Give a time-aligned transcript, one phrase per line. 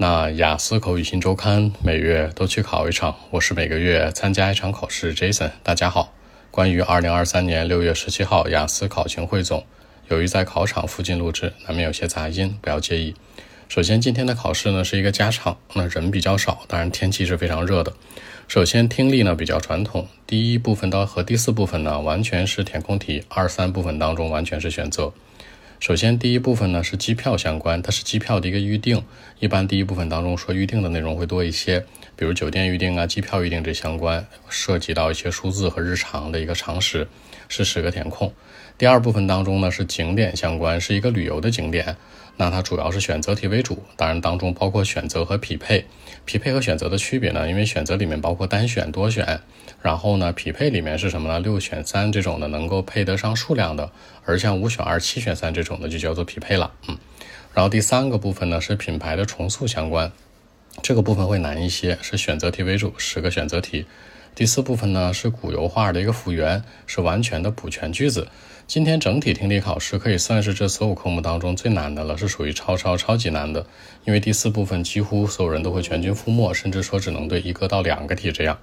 [0.00, 5.12] 那雅思口语新周刊每月都去考一场，我是每个月参加一场考试。
[5.12, 6.14] Jason，大家好。
[6.52, 9.66] 关于二零二三年六月十七号雅思考情汇总，
[10.06, 13.12] 由于在考场附近录制，难免有些杂音，不要介意。
[13.68, 17.92] 首先，今天的考试呢是一个加场，那人比较少，当然天气是非常热的。
[18.46, 25.12] 首先，听力呢比较传统，第一部分到和第四部分呢完全是填空题，二三部分当中完全是选择。
[25.80, 29.00] 首先，第一部分呢是机票相关，它是机票的一个预定。
[29.38, 37.06] 一般第一部分当中说预定的内容会多一些，比如酒店预订啊、机票预订这相关，涉及到一些数字和日常的一个常识，
[37.48, 38.32] 是十个填空。
[38.76, 41.96] 第二部分当中呢是景点相关，是一个旅游的景点。
[42.36, 45.84] 那它主要是选择题为主，当然当中包括选择和匹配。
[46.24, 47.48] 匹配和选择的区别呢？
[47.48, 49.40] 因为选择里面包括单选、多选，
[49.82, 51.40] 然后呢，匹配里面是什么呢？
[51.40, 53.90] 六选三这种的能够配得上数量的，
[54.24, 56.72] 而像五选二、七选三这种的就叫做匹配了。
[56.86, 56.96] 嗯，
[57.54, 60.12] 然后第三个部分呢是品牌的重塑相关，
[60.80, 63.86] 这个部分会难一些，是选择题为主，十个选择题。
[64.38, 68.28] 第四部分呢是古油画的一个复原，是完全的补全句子。
[68.68, 73.66] 今天整体听力考试可以算是这所有科目当中最难的了，是属于超超超级难的。
[74.04, 78.56] 因为第四部分几乎所有人都会全军覆没，甚至说只能对一个到两个题这样。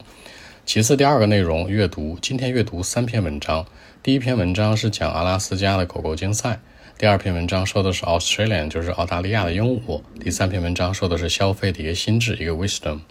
[0.65, 3.65] 其次，第二个内容阅读，今天阅读三篇文章。
[4.01, 6.61] 第一篇文章是讲阿拉斯加的狗狗竞赛，
[6.97, 13.01] 第二篇文章说的是 Australian，就是澳大利亚的鹦鹉，第三篇文章说的是消费的一个心智，一个 wisdom。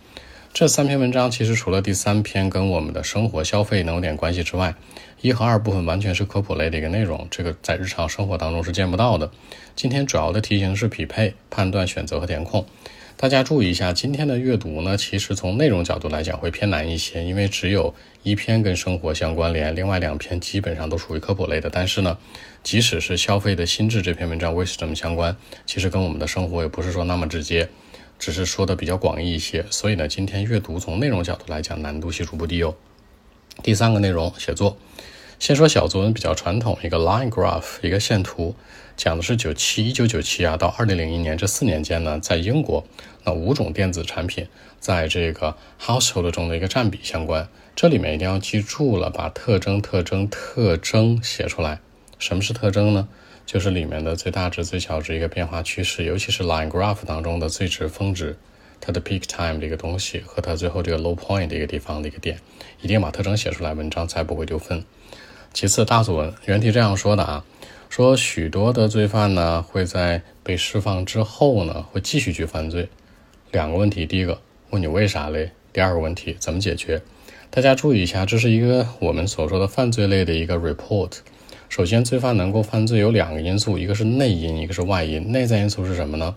[0.55, 4.73] 这三篇文章其实除了第三篇跟我们的生活消费能有点关系之外，
[5.21, 9.33] 一和二部分完全是科普类的一个内容，这个在日常生活当中是见不到的。
[9.75, 12.65] 今天主要的题型是匹配、判断、选择和填空。
[13.17, 21.69] 大家注意一下，今天的阅读呢，其实从内容角度来讲会偏难一些，因为只有一篇跟生活相关联，另外两篇基本上都属于科普类的。
[21.69, 22.17] 但是呢，
[22.63, 27.69] 即使是消费的心智这篇文章，wisdom 相关，其实跟我们的生活也不是说那么直接。
[28.19, 32.75] 只是说的比较广义一些，所以呢，今天阅读从内容角度来讲，难度系数不低哦。
[33.63, 34.77] 第三个内容写作，
[35.39, 38.55] 先说小作文比较传统，一个 line graph，一个线图，
[38.97, 42.85] 讲的是九七一九九七啊到二零零一年这四年间呢，在英国
[43.25, 44.47] 那五种电子产品
[44.81, 47.49] 在这个 household 中的一个占比相关。
[47.77, 51.81] 这里面一定要记住了，把特征、特征、特征写出来。
[52.19, 53.09] 什么是特征呢？
[53.47, 58.37] 就是里面的最大值、最小值一个变化趋势，尤其是 line graph 当中的最值、峰值，
[58.81, 62.39] 它的 peak time 的一个东西和它最后这个 low point 的一个地方的一个点，
[62.81, 64.83] 一定把特征写出来，文章才不会丢分。
[65.53, 67.45] 其次，大作文原题这样说的啊，
[67.91, 72.89] 说许多的罪犯呢会在被释放之后呢会继续去犯罪。
[73.53, 75.51] 两个问题，第一个问你为啥嘞？
[75.73, 77.03] 第二个问题怎么解决？
[77.51, 81.19] 大家注意一下，这是一个我们所说的犯罪类的一个 report。
[81.69, 85.33] 首先，罪犯能够犯罪有两个因素，一个是内因，一个是外因。
[85.33, 86.35] 内在因素是什么呢？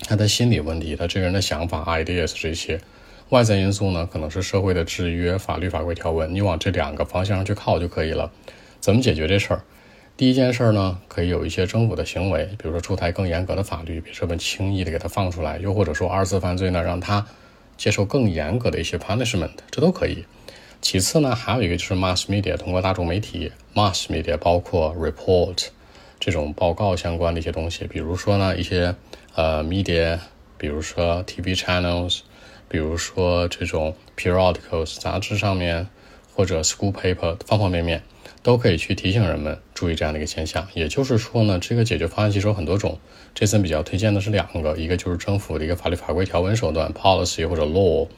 [0.00, 2.80] 他的心理问题，他这个人的想法、ideas 这些。
[3.28, 6.34] 外在因素呢，可能是社会的制约、法律法规条文。
[6.34, 8.32] 你往这两个方向上去靠就可以了。
[8.80, 9.62] 怎么解决这事儿？
[10.16, 17.26] 第一件事呢，可以有一些政府的行为，比如说出台更严格的法律，别这么轻易的给他放出来；又或者说二次犯罪呢，让他
[17.76, 20.24] 接受更严格的一些 punishment，这都可以。
[20.82, 25.68] 其次呢，还有一个就是 mass media，通过大众媒体，mass media 包括 report
[26.18, 28.92] 这种报告相关的一些东西，比如说呢一些
[29.36, 30.18] 呃 media，
[30.58, 32.22] 比如说 TV channels，
[32.68, 35.86] 比如说这种 periodicals 杂志上面，
[36.34, 38.02] 或者 school paper 方方面面
[38.42, 40.66] 都可以去提醒人们注意这样的一个现象。
[40.74, 42.98] 也就是说呢，这个解决方案其实有很多种，
[43.36, 48.08] 这次比较推荐的是两个，一个就是政府的一个法律法规条文手段 policy 或者 law。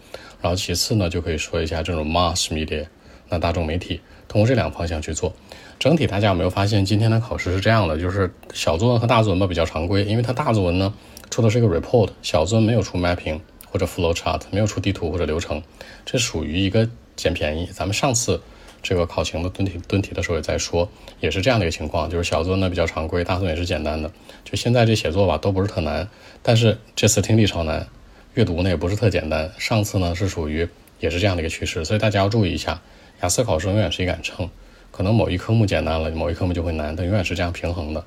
[0.44, 2.84] 然后其次呢，就可以说一下这种 mass media，
[3.30, 5.32] 那大众媒体通过这两个方向去做。
[5.78, 7.98] 整体大家有没有发现今天的考试是这样的？
[7.98, 10.92] 就是小作文和大作文吧比较常规，因为它大作文呢
[11.30, 13.40] 出的是一个 report，小作文没有出 mapping
[13.70, 15.62] 或者 flow chart，没有出地图或者流程，
[16.04, 17.66] 这属于一个捡便宜。
[17.72, 18.38] 咱们上次
[18.82, 20.86] 这个考情的蹲题蹲题的时候也在说，
[21.20, 24.10] 也是这样的一个情况，就是小作文呢比较常规，大作文也是简单的。
[24.44, 26.06] 就现在这写作吧都不是特难，
[26.42, 27.88] 但是这次听力超难。
[28.34, 30.68] 阅读呢也不是特简单，上次呢是属于
[30.98, 32.82] 也是这样的一个趋势，所以大家要注意一下。
[33.22, 34.50] 雅思考试永远是一杆秤，
[34.90, 38.04] 可能某一科目简单了，某一科目就会难，但永远是这样平衡的。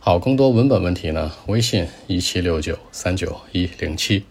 [0.00, 4.24] 好，更多文本问题呢，微信一七六九三九一零七。